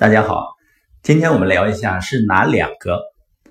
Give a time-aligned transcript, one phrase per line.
[0.00, 0.56] 大家好，
[1.02, 3.02] 今天我们聊一下是哪两个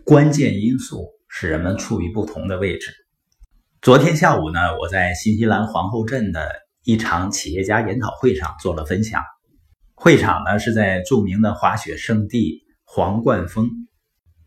[0.04, 2.92] 关键因素使人们处于不同的位置。
[3.84, 6.50] 昨天下午呢，我在新西兰皇后镇的
[6.84, 9.22] 一场企业家研讨会上做了分享。
[9.94, 13.70] 会场呢是在著名的滑雪圣地皇冠峰，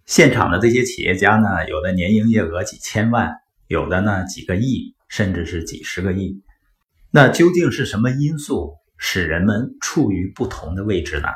[0.05, 3.32] 现场的这些企业家呢，有的年营业额几千万，
[3.69, 6.43] 有的呢几个亿，甚至是几十个亿。
[7.12, 11.29] 那究竟是什么因素使人们处于不同的位置呢？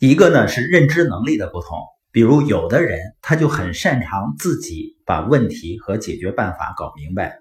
[0.00, 1.76] 一个呢是认知能力的不同，
[2.10, 7.36] 比如有的人他就很擅长自己把问题和解决办法搞明白，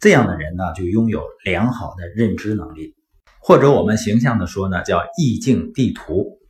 [0.00, 2.96] 这样的人呢就拥有良好的认知能力，
[3.38, 6.40] 或者我们形象的说呢叫意境地图。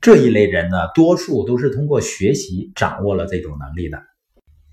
[0.00, 4.00] 这一类人呢多数都是通过学习掌握了这种能力的。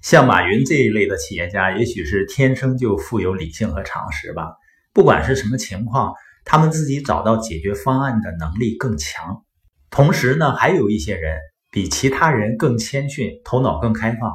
[0.04, 4.54] 像马云这一类的企业家，也许是天生就富有理性和常识吧，
[4.94, 9.42] 不管是什么情况，他们自己找到解决方案的能力更强。
[9.90, 11.40] 同时呢，还有一些人
[11.72, 14.34] 比其他人更谦逊，头脑更开放。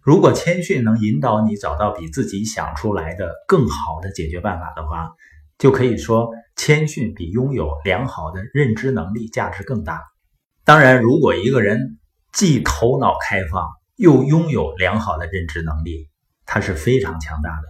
[0.00, 5.10] 如果谦逊能引导你找到比自己想出来的更好的解决办法的话，
[5.58, 10.00] 就可以说谦逊比拥有良好的认知能力价值更大。
[10.64, 11.98] 当然，如果一个人
[12.32, 16.08] 既头脑开放又拥有良好的认知能力，
[16.46, 17.62] 他是非常强大的。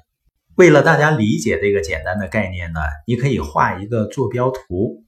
[0.54, 5.04] 为了大家理解这个简单的概念呢，你可以画一个坐标图，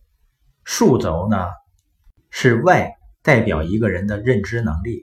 [0.64, 1.46] 竖轴呢。
[2.34, 2.90] 是 y
[3.22, 5.02] 代表一个人的认知能力，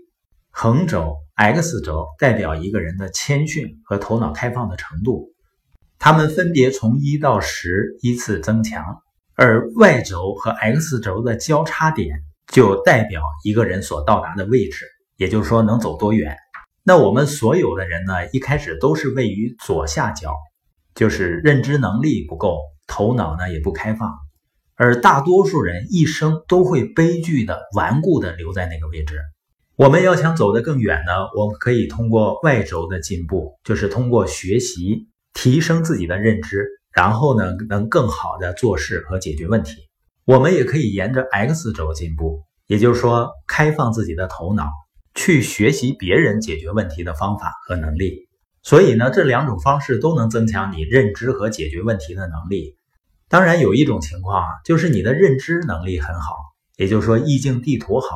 [0.49, 5.31] 横轴 x 轴代表一个人的谦逊和头脑开放的程度，
[6.00, 8.83] 它们分别从一到十依次增强，
[9.35, 14.85] 而 y 轴和 x 轴的交叉点就代表一个人所到达的位置，
[15.16, 16.35] 也就是说能走多远。
[16.83, 20.35] 那我们所有的人呢，一开始都是位于左下角，
[20.95, 22.57] 就是认知能力不够，
[22.88, 24.17] 头脑呢也不开放。
[24.80, 29.19] 而大多数人一生都会悲剧的、顽固的留在那个位置。
[29.75, 39.90] 我们要想走得更远呢，我们可以通过外轴的进步，就是通过学习提升自己的认知，然后呢，能更好的做事和解决问题。
[40.23, 44.69] 我们也可以沿着 x 轴进步，也就是说，开放自己的头脑，
[45.13, 48.29] 去学习别人解决问题的方法和能力。
[48.63, 52.78] 所以呢，这两种方式都能增强你认知和解决问题的能力。
[53.29, 56.35] 当然有一种情况啊，就是你的认知能力很好，
[56.78, 58.07] 也就是说意境地图好，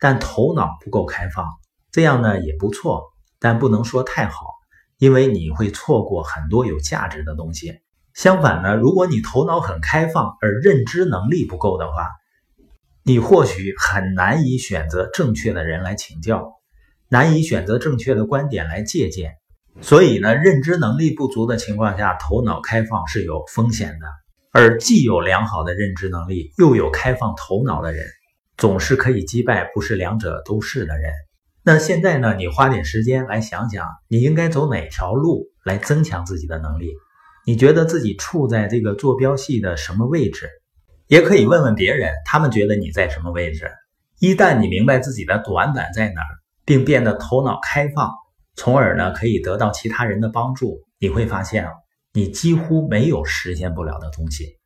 [0.00, 1.46] 但头脑不够开放，
[1.92, 3.04] 这样呢也不错，
[3.38, 4.46] 但不能说太好，
[4.98, 7.78] 因为你会错过很多有价值的东西。
[8.14, 12.10] 相反呢，如果你头脑很开放，而认知能力不够的话，
[13.04, 16.54] 你或许很难以选择正确的人来请教，
[17.08, 19.36] 难以选择正确的观点来借鉴。
[19.80, 24.06] 所以呢，认知能力不足的情况下，头脑开放是有风险的。
[24.52, 28.06] 而既有良好的认知能力，又有开放头脑的人，
[28.56, 31.12] 总是可以击败不是两者都是的人。
[31.64, 32.34] 那现在呢？
[32.34, 36.94] 你花点时间来想想，你应该走哪条路来增强自己的能力？
[37.44, 40.48] 你觉得自己处在这个坐标系的什么位置？
[41.08, 43.70] 也可以问问别人，他们觉得你在什么位置？
[44.18, 46.28] 一旦你明白自己的短板在哪儿，
[46.64, 48.10] 并变得头脑开放，
[48.56, 51.66] 从而呢可以得到其他人的帮助，你会发现。
[52.18, 54.57] 你几乎没有实现不了的东西。